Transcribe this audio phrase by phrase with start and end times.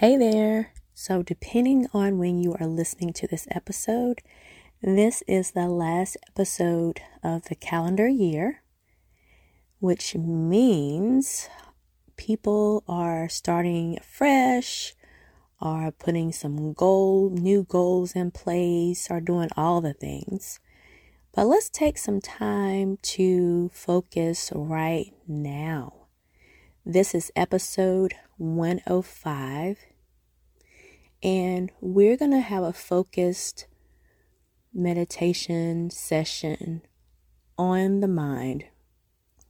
[0.00, 0.72] Hey there.
[0.94, 4.22] So, depending on when you are listening to this episode,
[4.80, 8.62] this is the last episode of the calendar year,
[9.78, 11.50] which means
[12.16, 14.94] people are starting fresh,
[15.60, 20.60] are putting some goal, new goals in place, are doing all the things.
[21.34, 26.06] But let's take some time to focus right now.
[26.86, 29.76] This is episode 105,
[31.22, 33.66] and we're going to have a focused
[34.72, 36.82] meditation session
[37.58, 38.64] on the mind.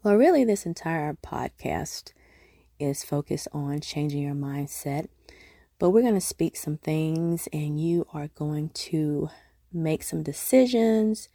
[0.02, 2.12] Well, really, this entire podcast
[2.78, 5.08] is focused on changing your mindset,
[5.78, 9.28] but we're going to speak some things, and you are going to
[9.72, 11.28] make some decisions,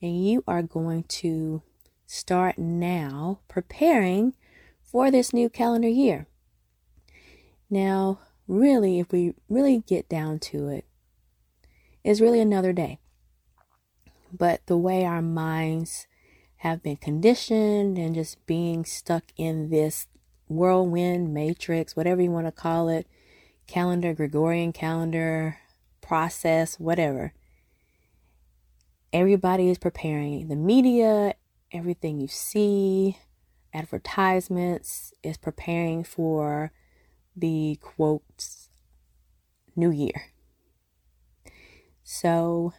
[0.00, 1.62] and you are going to
[2.06, 4.34] start now preparing
[4.82, 6.26] for this new calendar year.
[7.70, 10.68] Now, really, if we really get down to
[12.04, 12.98] it's really another day.
[14.32, 16.06] But the way our minds
[16.56, 20.06] have been conditioned and just being stuck in this
[20.48, 23.06] whirlwind matrix, whatever you want to call it,
[23.66, 25.58] calendar, Gregorian calendar,
[26.00, 27.32] process, whatever.
[29.12, 30.48] Everybody is preparing.
[30.48, 31.34] The media,
[31.70, 33.18] everything you see,
[33.74, 36.72] advertisements, is preparing for
[37.36, 38.68] the quotes
[39.74, 40.26] new year.
[42.02, 42.72] So,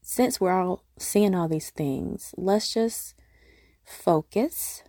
[0.00, 3.14] since we're all seeing all these things, let's just
[3.84, 4.82] focus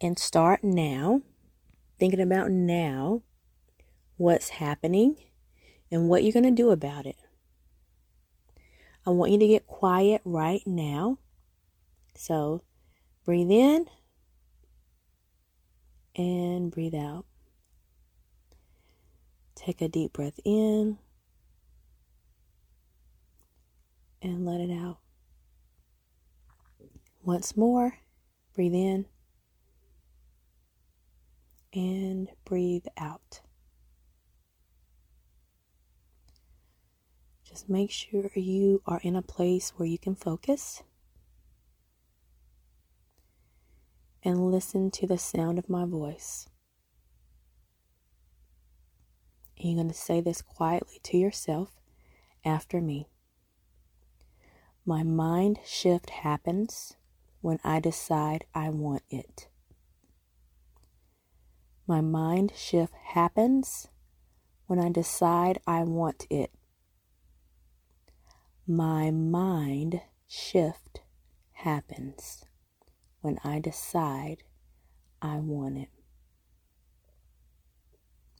[0.00, 1.22] and start now,
[1.98, 3.22] thinking about now
[4.16, 5.16] what's happening
[5.90, 7.16] and what you're going to do about it.
[9.06, 11.18] I want you to get quiet right now.
[12.14, 12.62] So,
[13.24, 13.86] Breathe in
[16.16, 17.24] and breathe out.
[19.54, 20.98] Take a deep breath in
[24.22, 24.98] and let it out.
[27.22, 27.98] Once more,
[28.54, 29.06] breathe in
[31.72, 33.40] and breathe out.
[37.44, 40.82] Just make sure you are in a place where you can focus.
[44.22, 46.48] And listen to the sound of my voice.
[49.58, 51.80] And you're going to say this quietly to yourself
[52.44, 53.08] after me.
[54.84, 56.96] My mind shift happens
[57.40, 59.48] when I decide I want it.
[61.86, 63.88] My mind shift happens
[64.66, 66.52] when I decide I want it.
[68.66, 71.00] My mind shift
[71.52, 72.44] happens
[73.20, 74.42] when I decide
[75.22, 75.88] I want it.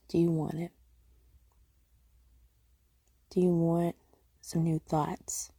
[0.08, 0.72] Do you want it?
[3.30, 3.94] Do you want
[4.40, 5.52] some new thoughts?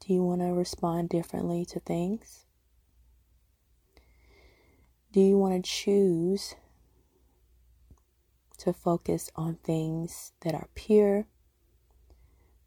[0.00, 2.44] Do you want to respond differently to things?
[5.12, 6.54] Do you want to choose
[8.58, 11.26] to focus on things that are pure,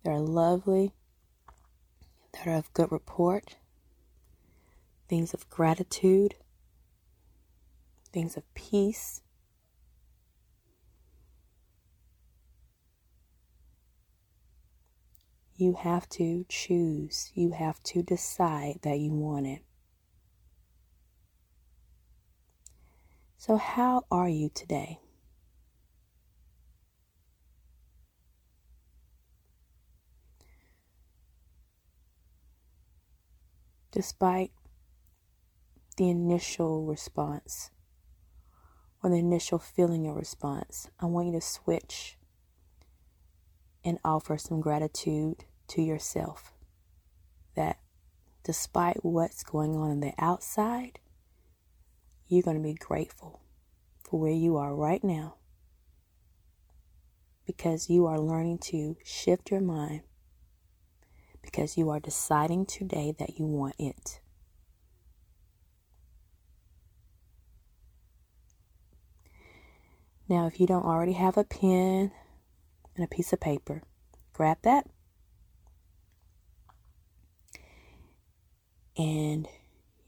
[0.04, 0.94] that are lovely,
[2.34, 3.58] that are of good report?
[5.08, 6.36] Things of gratitude,
[8.12, 9.22] things of peace.
[15.56, 19.62] You have to choose, you have to decide that you want it.
[23.38, 25.00] So, how are you today?
[33.92, 34.52] Despite
[35.94, 37.72] the initial response
[39.02, 40.90] or the initial feeling of response.
[41.00, 42.18] I want you to switch
[43.84, 46.54] and offer some gratitude to yourself
[47.56, 47.80] that
[48.44, 51.00] despite what's going on in the outside,
[52.28, 53.42] you're going to be grateful
[54.04, 55.36] for where you are right now
[57.46, 60.02] because you are learning to shift your mind
[61.42, 64.22] because you are deciding today that you want it.
[70.34, 72.12] Now, if you don't already have a pen
[72.96, 73.84] and a piece of paper,
[74.34, 74.88] grab that.
[78.98, 79.48] And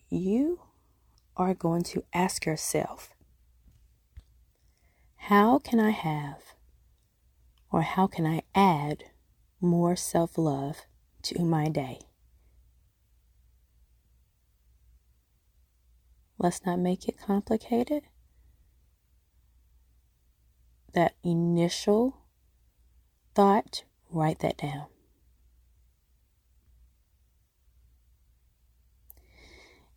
[0.10, 0.62] you
[1.38, 3.13] are going to ask yourself,
[5.16, 6.56] how can I have
[7.72, 9.04] or how can I add
[9.62, 10.88] more self love
[11.22, 12.00] to my day?
[16.39, 18.01] Let's not make it complicated.
[20.96, 22.18] That initial
[23.36, 24.86] thought, write that down.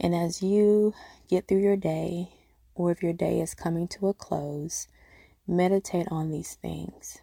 [0.01, 0.95] And as you
[1.29, 2.29] get through your day,
[2.75, 4.87] or if your day is coming to a close,
[5.47, 7.19] meditate on these things.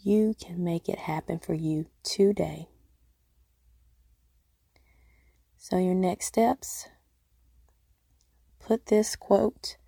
[0.00, 2.68] You can make it happen for you today.
[5.56, 6.86] So, your next steps
[8.68, 9.78] put this quote,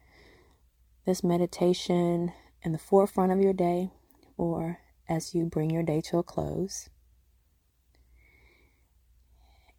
[1.04, 2.32] this meditation
[2.62, 3.90] in the forefront of your day
[4.38, 6.88] or as you bring your day to a close.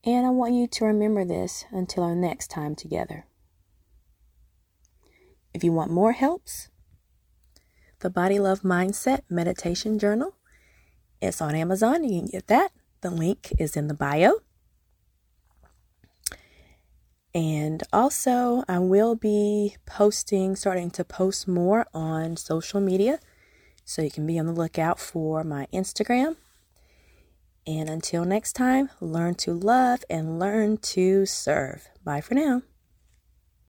[0.06, 3.26] And I want you to remember this until our next time together.
[5.52, 6.70] If you want more helps,
[8.02, 10.36] the Body Love Mindset Meditation Journal
[11.20, 12.04] is on Amazon.
[12.04, 12.72] You can get that.
[13.02, 14.42] The link is in the bio.
[17.34, 23.20] And also, I will be posting, starting to post more on social media.
[23.86, 26.36] So you can be on the lookout for my Instagram
[27.68, 31.90] and until next time, learn to love and learn to serve.
[32.04, 32.64] Bye for now.